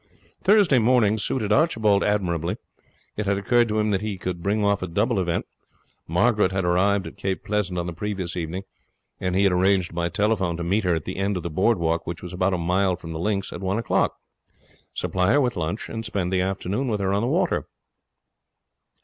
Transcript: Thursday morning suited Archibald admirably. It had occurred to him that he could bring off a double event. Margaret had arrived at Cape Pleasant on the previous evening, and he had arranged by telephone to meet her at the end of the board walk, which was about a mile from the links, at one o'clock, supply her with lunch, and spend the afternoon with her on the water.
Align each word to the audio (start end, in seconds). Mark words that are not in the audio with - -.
Thursday 0.41 0.79
morning 0.79 1.15
suited 1.15 1.51
Archibald 1.51 2.03
admirably. 2.03 2.57
It 3.15 3.27
had 3.27 3.37
occurred 3.37 3.67
to 3.67 3.77
him 3.77 3.91
that 3.91 4.01
he 4.01 4.17
could 4.17 4.41
bring 4.41 4.65
off 4.65 4.81
a 4.81 4.87
double 4.87 5.19
event. 5.19 5.45
Margaret 6.07 6.51
had 6.51 6.65
arrived 6.65 7.05
at 7.05 7.17
Cape 7.17 7.43
Pleasant 7.43 7.77
on 7.77 7.85
the 7.85 7.93
previous 7.93 8.35
evening, 8.35 8.63
and 9.19 9.35
he 9.35 9.43
had 9.43 9.51
arranged 9.53 9.93
by 9.93 10.09
telephone 10.09 10.57
to 10.57 10.63
meet 10.63 10.85
her 10.85 10.95
at 10.95 11.05
the 11.05 11.17
end 11.17 11.37
of 11.37 11.43
the 11.43 11.51
board 11.51 11.77
walk, 11.77 12.07
which 12.07 12.23
was 12.23 12.33
about 12.33 12.51
a 12.55 12.57
mile 12.57 12.95
from 12.95 13.13
the 13.13 13.19
links, 13.19 13.53
at 13.53 13.61
one 13.61 13.77
o'clock, 13.77 14.15
supply 14.95 15.33
her 15.33 15.39
with 15.39 15.55
lunch, 15.55 15.87
and 15.87 16.03
spend 16.03 16.33
the 16.33 16.41
afternoon 16.41 16.87
with 16.87 16.99
her 16.99 17.13
on 17.13 17.21
the 17.21 17.27
water. 17.27 17.67